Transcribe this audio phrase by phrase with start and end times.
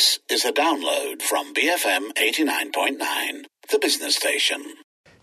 [0.00, 4.64] This is a download from BFM 89.9, the business station.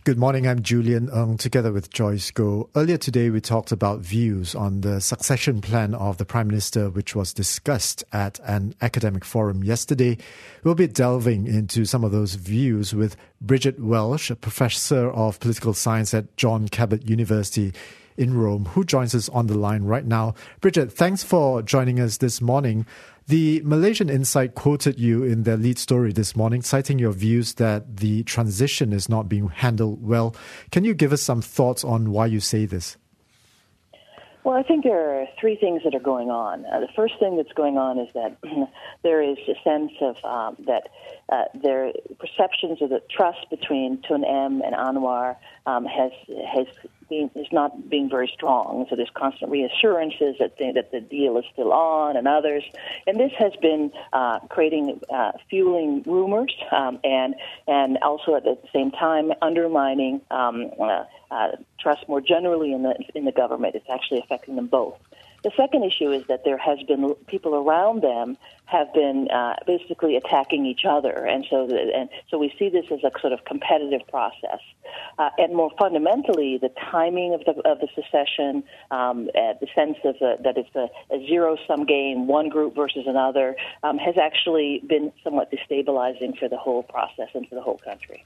[0.03, 2.69] Good morning, I'm Julian Eng together with Joyce Goh.
[2.75, 7.15] Earlier today, we talked about views on the succession plan of the Prime Minister, which
[7.15, 10.15] was discussed at an academic forum yesterday.
[10.63, 15.73] We'll be delving into some of those views with Bridget Welsh, a professor of political
[15.73, 17.73] science at John Cabot University
[18.17, 20.33] in Rome, who joins us on the line right now.
[20.59, 22.85] Bridget, thanks for joining us this morning.
[23.27, 27.97] The Malaysian Insight quoted you in their lead story this morning, citing your views that
[27.97, 30.33] the transition is not being handled well.
[30.71, 32.97] Can you give us some thoughts on why you say this?
[34.45, 36.65] Well, I think there are three things that are going on.
[36.65, 38.37] Uh, the first thing that's going on is that
[39.03, 40.87] there is a sense of um, that
[41.29, 46.11] uh, their perceptions of the trust between Tun M and Anwar um, has
[46.53, 46.67] has
[47.09, 48.85] being, is not being very strong.
[48.89, 52.63] So there's constant reassurances that the, that the deal is still on, and others,
[53.05, 57.35] and this has been uh, creating uh, fueling rumors, um, and
[57.67, 61.47] and also at the same time undermining um, uh, uh,
[61.79, 63.75] trust more generally in the in the government.
[63.75, 64.97] It's actually affecting them both.
[65.43, 70.17] The second issue is that there has been people around them have been uh, basically
[70.17, 73.45] attacking each other, and so the, and so we see this as a sort of
[73.45, 74.59] competitive process.
[75.17, 79.97] Uh, and more fundamentally, the timing of the of the secession, um, uh, the sense
[80.03, 84.17] of uh, that it's a, a zero sum game, one group versus another, um, has
[84.17, 88.25] actually been somewhat destabilizing for the whole process and for the whole country.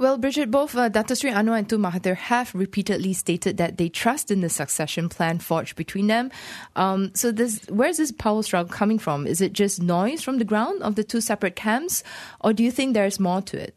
[0.00, 4.30] Well, Bridget, both uh, Sri Anwar and Tun Mahathir have repeatedly stated that they trust
[4.30, 6.30] in the succession plan forged between them.
[6.74, 9.26] Um, so, this, where's this power struggle coming from?
[9.26, 12.02] Is it just noise from the ground of the two separate camps,
[12.40, 13.76] or do you think there's more to it?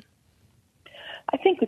[1.33, 1.59] I think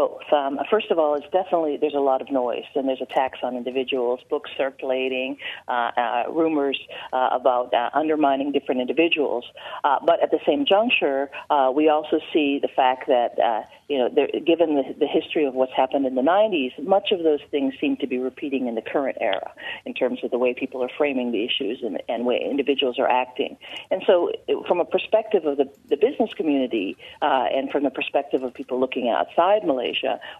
[0.00, 0.32] both.
[0.32, 3.56] Um, first of all, it's definitely there's a lot of noise and there's attacks on
[3.56, 5.36] individuals, books circulating,
[5.68, 6.78] uh, uh, rumors
[7.12, 9.44] uh, about uh, undermining different individuals.
[9.84, 14.08] Uh, but at the same juncture, uh, we also see the fact that you know,
[14.08, 17.74] there, given the, the history of what's happened in the 90s, much of those things
[17.80, 19.52] seem to be repeating in the current era
[19.84, 23.10] in terms of the way people are framing the issues and, and way individuals are
[23.10, 23.56] acting.
[23.90, 24.30] And so,
[24.66, 29.08] from a perspective of the, the business community and from the perspective of people looking
[29.08, 29.89] outside Malaysia,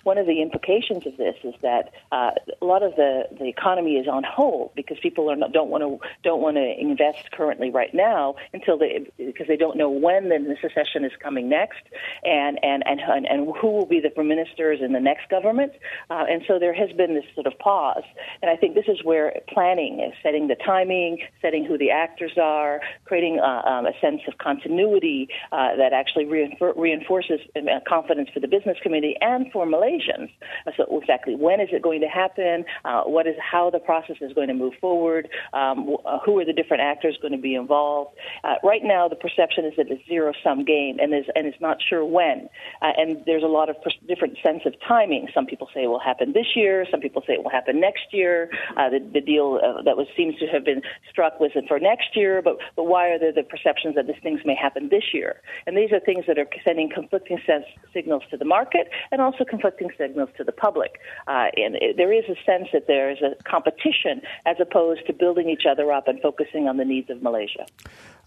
[0.04, 2.30] one of the implications of this is that uh,
[2.60, 5.82] a lot of the, the economy is on hold because people are not, don't want
[5.82, 10.28] to don't want to invest currently right now until they because they don't know when
[10.28, 11.82] the secession is coming next
[12.24, 15.72] and and and and and who will be the prime ministers in the next government.
[16.10, 18.04] Uh, and so there has been this sort of pause.
[18.42, 22.32] And I think this is where planning is setting the timing, setting who the actors
[22.40, 28.30] are, creating uh, um, a sense of continuity uh, that actually reinfor- reinforces uh, confidence
[28.32, 30.30] for the business community and for Malaysians.
[30.66, 32.64] Uh, so exactly when is it going to happen?
[32.84, 35.28] Uh, what is how the process is going to move forward?
[35.52, 38.16] Um, who are the different actors going to be involved?
[38.62, 41.78] right now, the perception is that it's zero sum game, and is and it's not
[41.88, 42.48] sure when.
[42.82, 45.28] and there's a lot of different sense of timing.
[45.34, 46.86] Some people say it will happen this year.
[46.90, 48.50] Some people say it will happen next year.
[48.76, 52.16] Uh, the, the deal uh, that was seems to have been struck was for next
[52.16, 55.40] year, but but why are there the perceptions that these things may happen this year?
[55.66, 59.44] And these are things that are sending conflicting sense, signals to the market and also
[59.44, 61.00] conflicting signals to the public.
[61.26, 65.12] Uh, and it, there is a sense that there is a competition as opposed to
[65.12, 67.66] building each other up and focusing on the needs of Malaysia.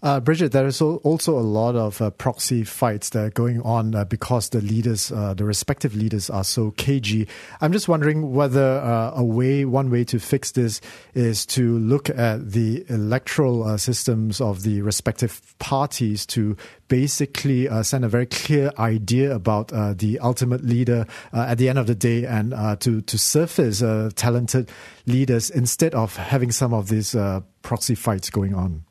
[0.04, 3.94] Uh, Bridget, there is also a lot of uh, proxy fights that are going on
[3.94, 7.26] uh, because the leaders, uh, the respective leaders, are so cagey.
[7.62, 10.82] I'm just wondering whether uh, a way, one way to fix this
[11.14, 16.54] is to look at the electoral uh, systems of the respective parties to
[16.88, 21.94] basically send a very clear idea about the ultimate leader at the end of the
[21.94, 22.50] day, and
[22.80, 23.82] to to surface
[24.16, 24.70] talented
[25.06, 27.16] leaders instead of having some of these
[27.62, 28.84] proxy fights going on.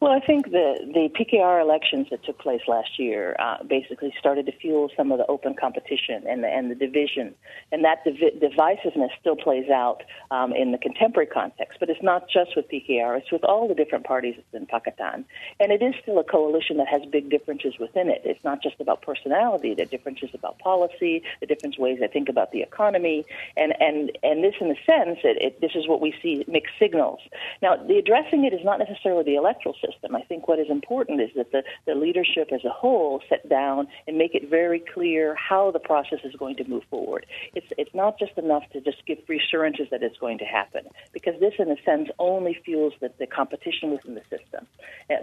[0.00, 4.44] Well, I think the the PKR elections that took place last year uh, basically started
[4.46, 7.34] to fuel some of the open competition and the, and the division,
[7.70, 11.78] and that div- divisiveness still plays out um, in the contemporary context.
[11.78, 15.24] But it's not just with PKR; it's with all the different parties in Pakatan,
[15.60, 18.20] and it is still a coalition that has big differences within it.
[18.24, 22.50] It's not just about personality; the differences about policy, the different ways they think about
[22.50, 23.24] the economy,
[23.56, 26.74] and and and this, in a sense, it, it, this is what we see mixed
[26.80, 27.20] signals.
[27.62, 30.14] Now, the addressing it is not necessarily the electoral system.
[30.14, 33.80] I think what is important is that the, the leadership as a whole sit down
[34.06, 37.26] and make it very clear how the process is going to move forward.
[37.54, 41.34] It's, it's not just enough to just give reassurances that it's going to happen, because
[41.40, 44.66] this, in a sense, only fuels the, the competition within the system,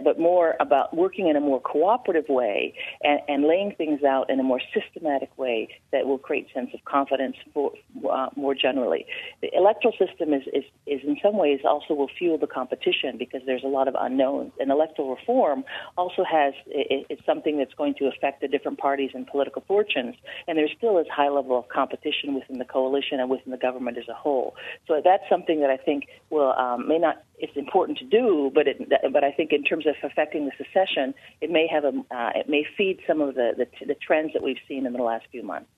[0.02, 4.40] but more about working in a more cooperative way and, and laying things out in
[4.40, 7.72] a more systematic way that will create sense of confidence for,
[8.10, 9.06] uh, more generally.
[9.40, 13.42] The electoral system is, is, is in some ways also will fuel the competition because
[13.46, 15.64] there's a lot of unknowns and electoral reform
[15.96, 20.14] also has it, it's something that's going to affect the different parties and political fortunes,
[20.46, 23.98] and there still is high level of competition within the coalition and within the government
[23.98, 24.54] as a whole.
[24.86, 28.68] So that's something that I think will um, may not it's important to do, but
[28.68, 32.30] it, but I think in terms of affecting the secession, it may have a uh,
[32.34, 35.26] it may feed some of the, the the trends that we've seen in the last
[35.30, 35.68] few months.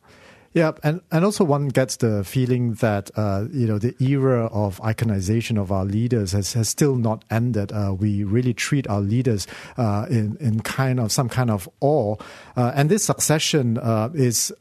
[0.55, 4.81] Yeah, and, and also one gets the feeling that uh, you know the era of
[4.83, 7.73] iconization of our leaders has, has still not ended.
[7.73, 12.15] Uh, we really treat our leaders uh, in in kind of some kind of awe,
[12.57, 14.53] uh, and this succession uh, is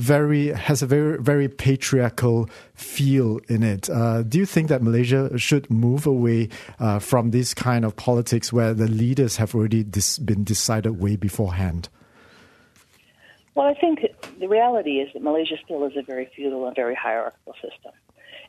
[0.00, 3.90] very has a very very patriarchal feel in it.
[3.90, 6.48] Uh, do you think that Malaysia should move away
[6.78, 11.16] uh, from this kind of politics where the leaders have already dis- been decided way
[11.16, 11.88] beforehand?
[13.54, 14.00] Well, I think
[14.38, 17.92] the reality is that Malaysia still is a very feudal and very hierarchical system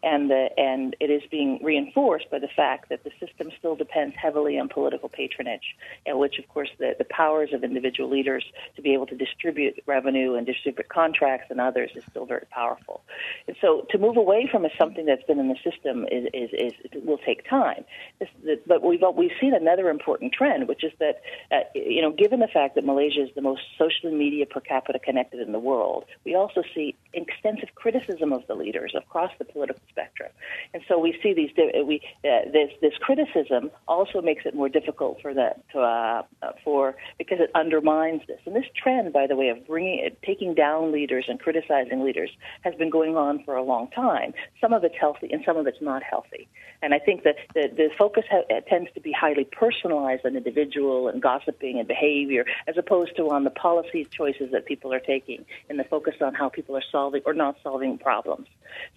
[0.04, 4.16] and the, and it is being reinforced by the fact that the system still depends
[4.16, 5.76] heavily on political patronage,
[6.06, 8.44] in which, of course, the, the powers of individual leaders
[8.76, 13.02] to be able to distribute revenue and distribute contracts and others is still very powerful.
[13.48, 17.04] And so, to move away from something that's been in the system is, is, is
[17.04, 17.84] will take time.
[18.20, 21.22] This, the, but we've we've seen another important trend, which is that
[21.52, 25.00] uh, you know, given the fact that Malaysia is the most social media per capita
[25.00, 29.82] connected in the world, we also see extensive criticism of the leaders across the political
[29.90, 30.30] spectrum.
[30.74, 31.52] And so we see these
[31.86, 36.24] we uh, this this criticism also makes it more difficult for the to, uh,
[36.64, 38.40] for because it undermines this.
[38.46, 42.32] And this trend, by the way, of bringing taking down leaders and criticizing leaders
[42.62, 44.34] has been going on for a long time.
[44.60, 46.48] Some of it's healthy and some of it's not healthy.
[46.82, 51.10] And I think that the, the focus ha- tends to be highly personalized on individual
[51.10, 55.46] and gossiping and behavior, as opposed to on the policy choices that people are taking
[55.70, 58.48] and the focus on how people are solving or not solving problems.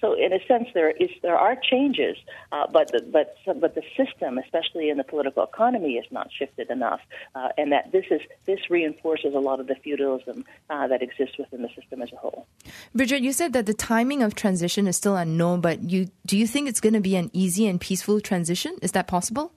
[0.00, 2.16] So, in a sense, there is there are changes,
[2.52, 6.70] uh, but the, but but the system, especially in the political economy, is not shifted
[6.70, 7.00] enough,
[7.34, 11.36] uh, and that this is this reinforces a lot of the feudalism uh, that exists
[11.38, 12.46] within the system as a whole.
[12.94, 16.46] Bridget, you said that the timing of transition is still unknown, but you do you
[16.46, 18.76] think it's going to be an easy and peaceful transition?
[18.82, 19.52] Is that possible?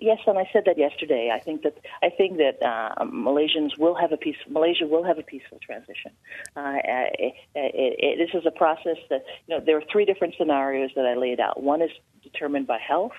[0.00, 1.30] Yes, and I said that yesterday.
[1.32, 4.36] I think that I think that uh, Malaysians will have a peace.
[4.48, 6.12] Malaysia will have a peaceful transition.
[6.56, 9.62] Uh, it, it, it, this is a process that you know.
[9.64, 11.62] There are three different scenarios that I laid out.
[11.62, 11.90] One is
[12.22, 13.12] determined by health.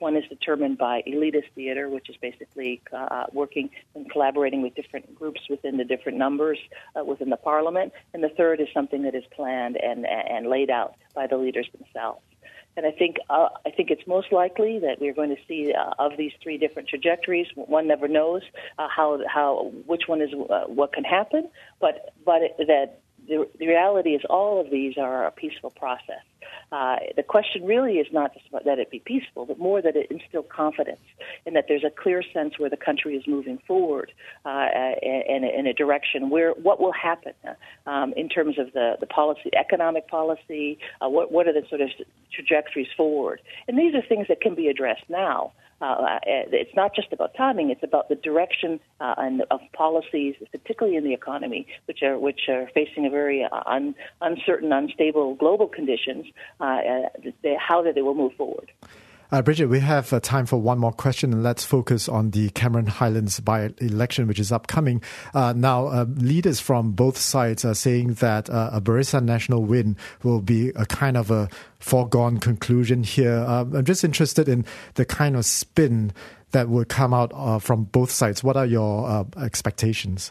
[0.00, 5.14] One is determined by elitist theater, which is basically uh, working and collaborating with different
[5.14, 6.58] groups within the different numbers
[6.98, 7.92] uh, within the parliament.
[8.12, 11.68] And the third is something that is planned and and laid out by the leaders
[11.78, 12.22] themselves.
[12.76, 15.92] And I think uh, I think it's most likely that we're going to see uh,
[15.98, 17.46] of these three different trajectories.
[17.54, 18.42] One never knows
[18.78, 21.48] uh, how how which one is uh, what can happen,
[21.80, 26.22] but but it, that the, the reality is all of these are a peaceful process.
[26.72, 30.10] Uh, the question really is not just that it be peaceful, but more that it
[30.10, 31.00] instill confidence
[31.46, 34.12] and that there's a clear sense where the country is moving forward
[34.44, 34.68] uh,
[35.02, 37.32] in, in, a direction where what will happen
[37.86, 41.80] um, in terms of the, the policy, economic policy, uh, what, what are the sort
[41.80, 41.90] of
[42.32, 43.40] trajectories forward.
[43.68, 45.52] And these are things that can be addressed now.
[45.80, 50.34] Uh, uh, it's not just about timing; it's about the direction uh, and of policies,
[50.50, 55.68] particularly in the economy, which are which are facing a very un, uncertain, unstable global
[55.68, 56.26] conditions.
[56.60, 57.08] Uh, uh,
[57.58, 58.70] how that they will move forward.
[59.34, 62.50] Uh, Bridget, we have uh, time for one more question, and let's focus on the
[62.50, 65.02] Cameron Highlands by election, which is upcoming.
[65.34, 69.96] Uh, now, uh, leaders from both sides are saying that uh, a Barisan Nasional win
[70.22, 71.48] will be a kind of a
[71.80, 73.38] foregone conclusion here.
[73.38, 74.64] Um, I'm just interested in
[74.94, 76.12] the kind of spin
[76.52, 78.44] that will come out uh, from both sides.
[78.44, 80.30] What are your expectations?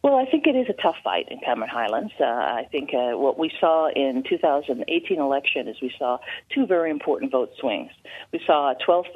[0.00, 2.12] Well, I think it is a tough fight in Cameron Highlands.
[2.20, 6.18] Uh, I think uh, what we saw in 2018 election is we saw
[6.54, 7.90] two very important vote swings.
[8.32, 9.06] We saw a 12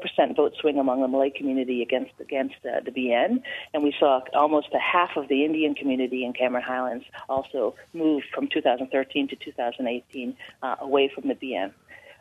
[0.00, 4.22] percent vote swing among the Malay community against against uh, the BN, and we saw
[4.34, 9.36] almost a half of the Indian community in Cameron Highlands also move from 2013 to
[9.36, 11.72] 2018 uh, away from the BN.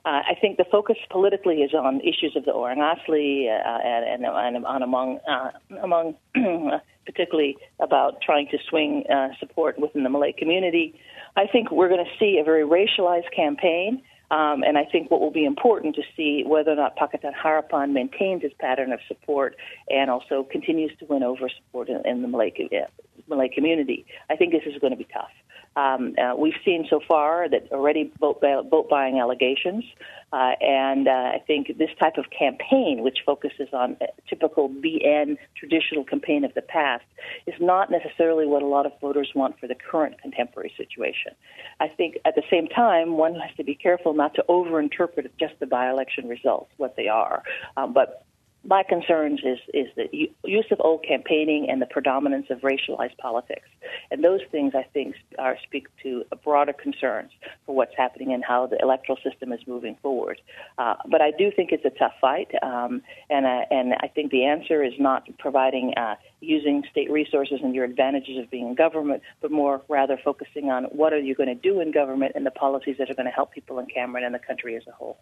[0.05, 4.23] Uh, I think the focus politically is on issues of the Orang Asli uh, and,
[4.23, 5.51] and, and on among uh,
[5.81, 6.15] among
[7.05, 10.99] particularly about trying to swing uh, support within the Malay community.
[11.35, 14.01] I think we're going to see a very racialized campaign.
[14.31, 17.91] Um, and I think what will be important to see whether or not Pakatan Harapan
[17.91, 19.55] maintains its pattern of support
[19.89, 22.87] and also continues to win over support in, in the Malay, uh,
[23.27, 24.07] Malay community.
[24.31, 25.29] I think this is going to be tough.
[25.75, 29.83] Um, uh, we've seen so far that already vote, vote buying allegations,
[30.31, 33.97] uh, and uh, I think this type of campaign, which focuses on
[34.29, 37.05] typical BN traditional campaign of the past,
[37.47, 41.33] is not necessarily what a lot of voters want for the current contemporary situation.
[41.79, 45.53] I think at the same time, one has to be careful not to overinterpret just
[45.59, 47.43] the by-election results, what they are,
[47.77, 48.25] um, but
[48.63, 53.67] my concerns is is the use of old campaigning and the predominance of racialized politics,
[54.09, 57.31] and those things I think are speak to broader concerns
[57.65, 60.39] for what's happening and how the electoral system is moving forward.
[60.77, 64.31] Uh, but I do think it's a tough fight, um, and uh, and I think
[64.31, 68.75] the answer is not providing uh, using state resources and your advantages of being in
[68.75, 72.45] government, but more rather focusing on what are you going to do in government and
[72.45, 74.91] the policies that are going to help people in Cameron and the country as a
[74.91, 75.17] whole.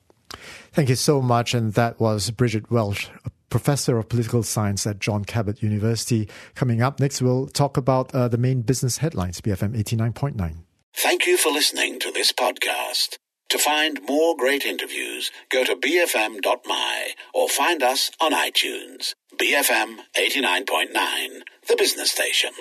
[0.72, 1.54] Thank you so much.
[1.54, 3.08] And that was Bridget Welsh,
[3.50, 6.30] professor of political science at John Cabot University.
[6.56, 10.58] Coming up next, we'll talk about uh, the main business headlines, BFM 89.9.
[10.94, 13.18] Thank you for listening to this podcast.
[13.50, 19.14] To find more great interviews, go to bfm.my or find us on iTunes.
[19.38, 22.52] BFM 89.9, the business station.